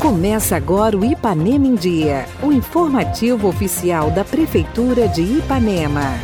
[0.00, 6.14] Começa agora o Ipanema em Dia, o informativo oficial da Prefeitura de Ipanema.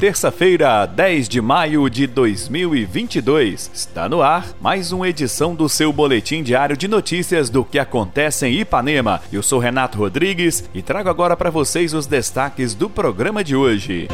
[0.00, 3.70] Terça-feira, 10 de maio de 2022.
[3.72, 8.46] Está no ar mais uma edição do seu boletim diário de notícias do que acontece
[8.46, 9.20] em Ipanema.
[9.32, 14.08] Eu sou Renato Rodrigues e trago agora para vocês os destaques do programa de hoje.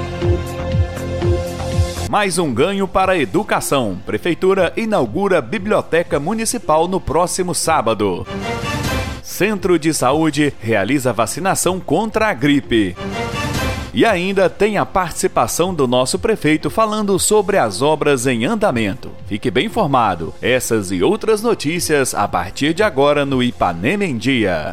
[2.10, 3.96] Mais um ganho para a educação.
[4.04, 8.26] Prefeitura inaugura biblioteca municipal no próximo sábado.
[9.22, 12.96] Centro de Saúde realiza vacinação contra a gripe.
[13.94, 19.12] E ainda tem a participação do nosso prefeito falando sobre as obras em andamento.
[19.28, 20.34] Fique bem informado.
[20.42, 24.72] Essas e outras notícias a partir de agora no Ipanema em Dia.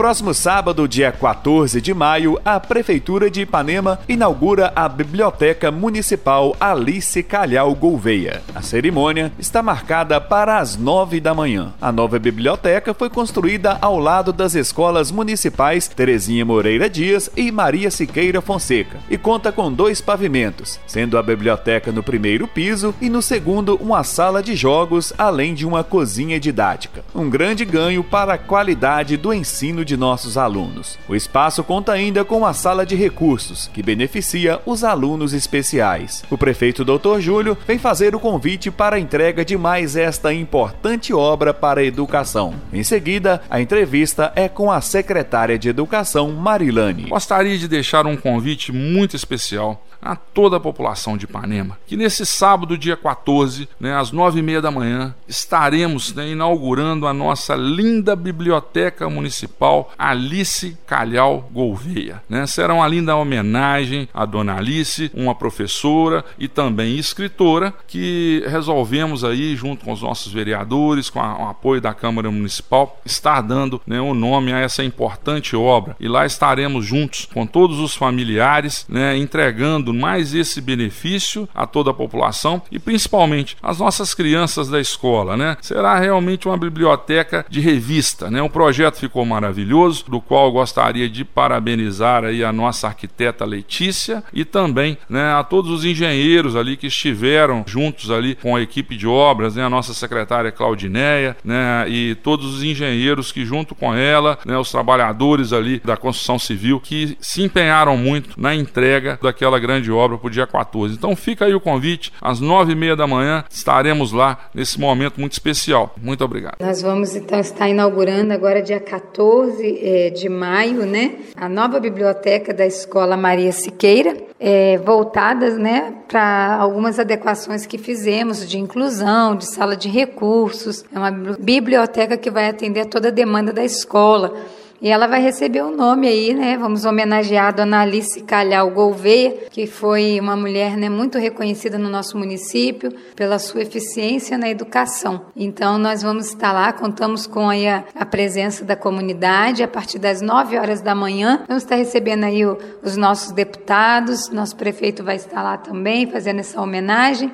[0.00, 7.22] Próximo sábado, dia 14 de maio, a Prefeitura de Ipanema inaugura a Biblioteca Municipal Alice
[7.22, 8.42] Calhau Gouveia.
[8.54, 11.74] A cerimônia está marcada para as nove da manhã.
[11.78, 17.90] A nova biblioteca foi construída ao lado das escolas municipais Terezinha Moreira Dias e Maria
[17.90, 23.20] Siqueira Fonseca e conta com dois pavimentos, sendo a biblioteca no primeiro piso e no
[23.20, 27.04] segundo uma sala de jogos, além de uma cozinha didática.
[27.14, 30.98] Um grande ganho para a qualidade do ensino de nossos alunos.
[31.08, 36.24] O espaço conta ainda com a sala de recursos, que beneficia os alunos especiais.
[36.30, 37.20] O prefeito Dr.
[37.20, 41.84] Júlio vem fazer o convite para a entrega de mais esta importante obra para a
[41.84, 42.54] educação.
[42.72, 47.08] Em seguida, a entrevista é com a secretária de Educação, Marilane.
[47.08, 52.24] Gostaria de deixar um convite muito especial a toda a população de Ipanema que nesse
[52.24, 57.54] sábado, dia 14, né, às nove e meia da manhã, estaremos né, inaugurando a nossa
[57.56, 62.22] linda biblioteca municipal Alice Calhau Gouveia.
[62.28, 62.46] Né?
[62.46, 69.56] Será uma linda homenagem à dona Alice, uma professora e também escritora, que resolvemos aí,
[69.56, 74.00] junto com os nossos vereadores, com, a, o apoio da Câmara Municipal, estar dando né,
[74.00, 75.96] o nome a essa importante obra.
[75.98, 81.90] E lá estaremos juntos com todos os familiares, né, entregando mais esse benefício a toda
[81.90, 85.56] a população e principalmente as nossas crianças da escola, né?
[85.60, 88.42] Será realmente uma biblioteca de revista, né?
[88.42, 94.44] O projeto ficou maravilhoso, do qual gostaria de parabenizar aí a nossa arquiteta Letícia e
[94.44, 99.06] também, né, a todos os engenheiros ali que estiveram juntos ali com a equipe de
[99.06, 104.38] obras, né, a nossa secretária Claudineia, né, e todos os engenheiros que junto com ela,
[104.44, 109.79] né, os trabalhadores ali da construção civil que se empenharam muito na entrega daquela grande
[109.80, 110.94] grande obra para o dia 14.
[110.94, 115.18] Então fica aí o convite, às nove e meia da manhã estaremos lá nesse momento
[115.18, 115.94] muito especial.
[116.00, 116.56] Muito obrigado.
[116.60, 122.52] Nós vamos então estar inaugurando agora dia 14 é, de maio, né, a nova biblioteca
[122.52, 129.46] da Escola Maria Siqueira, é, voltadas, né, para algumas adequações que fizemos de inclusão, de
[129.46, 130.84] sala de recursos.
[130.94, 134.34] É uma biblioteca que vai atender a toda a demanda da escola
[134.80, 136.56] e ela vai receber o um nome aí, né?
[136.56, 141.90] Vamos homenagear a dona Alice Calhau Gouveia, que foi uma mulher né, muito reconhecida no
[141.90, 145.26] nosso município pela sua eficiência na educação.
[145.36, 149.98] Então, nós vamos estar lá, contamos com aí a, a presença da comunidade a partir
[149.98, 151.44] das 9 horas da manhã.
[151.46, 156.40] Vamos estar recebendo aí o, os nossos deputados, nosso prefeito vai estar lá também fazendo
[156.40, 157.30] essa homenagem.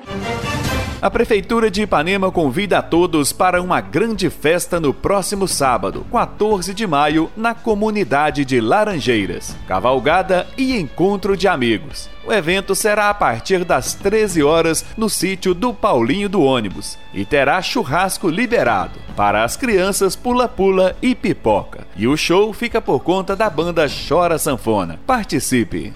[0.99, 6.73] A Prefeitura de Ipanema convida a todos para uma grande festa no próximo sábado, 14
[6.73, 9.55] de maio, na comunidade de Laranjeiras.
[9.67, 12.09] Cavalgada e encontro de amigos.
[12.25, 17.23] O evento será a partir das 13 horas no sítio do Paulinho do Ônibus e
[17.23, 21.85] terá churrasco liberado para as crianças pula-pula e pipoca.
[21.95, 24.99] E o show fica por conta da banda Chora Sanfona.
[25.05, 25.93] Participe!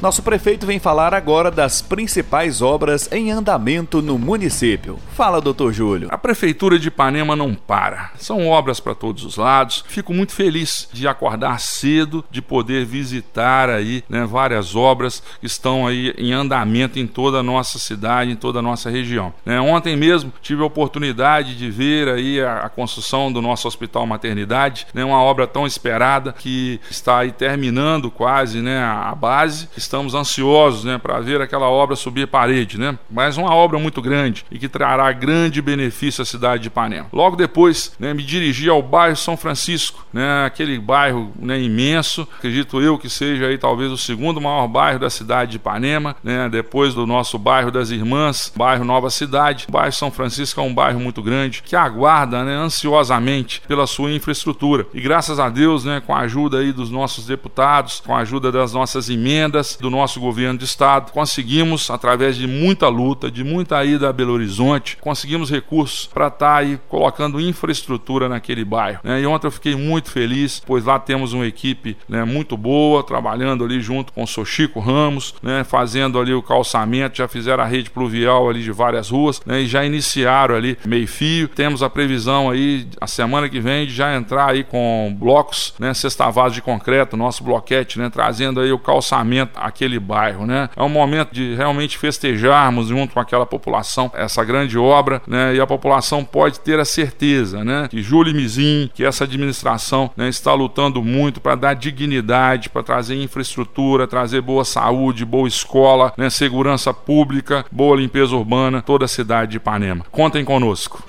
[0.00, 4.96] Nosso prefeito vem falar agora das principais obras em andamento no município.
[5.12, 6.06] Fala, doutor Júlio.
[6.12, 8.12] A Prefeitura de Ipanema não para.
[8.16, 9.84] São obras para todos os lados.
[9.88, 15.84] Fico muito feliz de acordar cedo, de poder visitar aí né, várias obras que estão
[15.84, 19.34] aí em andamento em toda a nossa cidade, em toda a nossa região.
[19.44, 24.06] Né, ontem mesmo tive a oportunidade de ver aí a, a construção do nosso Hospital
[24.06, 30.14] Maternidade, né, uma obra tão esperada que está aí terminando quase né, a base, estamos
[30.14, 32.98] ansiosos né, para ver aquela obra subir parede, né?
[33.10, 37.08] Mas uma obra muito grande e que trará grande benefício à cidade de Ipanema.
[37.12, 42.80] Logo depois, né, me dirigi ao bairro São Francisco, né, aquele bairro né, imenso, acredito
[42.82, 46.92] eu que seja aí talvez o segundo maior bairro da cidade de Ipanema, né, depois
[46.92, 49.66] do nosso bairro das Irmãs, bairro Nova Cidade.
[49.68, 54.10] O bairro São Francisco é um bairro muito grande que aguarda né, ansiosamente pela sua
[54.10, 54.86] infraestrutura.
[54.92, 58.52] E graças a Deus, né, com a ajuda aí dos nossos deputados, com a ajuda
[58.52, 63.84] das nossas emendas, do nosso governo de estado, conseguimos, através de muita luta, de muita
[63.84, 69.00] ida a Belo Horizonte, conseguimos recursos para estar tá aí colocando infraestrutura naquele bairro.
[69.02, 69.20] Né?
[69.20, 73.64] E ontem eu fiquei muito feliz, pois lá temos uma equipe né, muito boa, trabalhando
[73.64, 77.90] ali junto com o Sochico Ramos, né, fazendo ali o calçamento, já fizeram a rede
[77.90, 81.48] pluvial ali de várias ruas né, e já iniciaram ali meio-fio.
[81.48, 85.94] Temos a previsão aí, a semana que vem, de já entrar aí com blocos, né,
[85.94, 90.46] sextavados de concreto, nosso bloquete, né, trazendo aí o calçamento àquele bairro.
[90.46, 90.68] Né?
[90.76, 95.60] É um momento de realmente festejarmos junto com aquela população essa grande obra né, e
[95.60, 100.52] a população pode ter a certeza né, que Júlio Mizim, que essa administração né, está
[100.52, 106.92] lutando muito para dar dignidade, para trazer infraestrutura, trazer boa saúde, boa escola, né, segurança
[106.92, 110.04] pública, boa limpeza urbana, toda a cidade de Ipanema.
[110.10, 111.02] Contem conosco.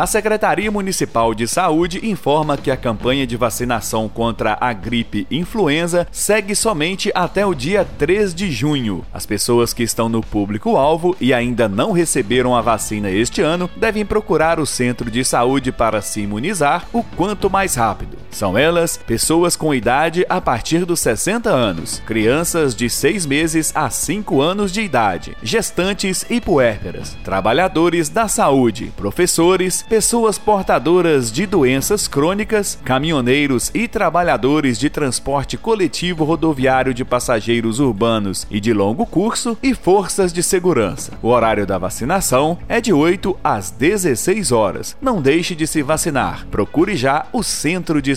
[0.00, 6.06] A Secretaria Municipal de Saúde informa que a campanha de vacinação contra a gripe influenza
[6.10, 9.04] segue somente até o dia 3 de junho.
[9.12, 14.06] As pessoas que estão no público-alvo e ainda não receberam a vacina este ano devem
[14.06, 18.16] procurar o centro de saúde para se imunizar o quanto mais rápido.
[18.30, 23.90] São elas pessoas com idade a partir dos 60 anos, crianças de 6 meses a
[23.90, 32.06] 5 anos de idade, gestantes e puérperas, trabalhadores da saúde, professores, pessoas portadoras de doenças
[32.06, 39.56] crônicas, caminhoneiros e trabalhadores de transporte coletivo rodoviário de passageiros urbanos e de longo curso
[39.62, 41.12] e forças de segurança.
[41.22, 44.96] O horário da vacinação é de 8 às 16 horas.
[45.00, 46.46] Não deixe de se vacinar.
[46.50, 48.16] Procure já o centro de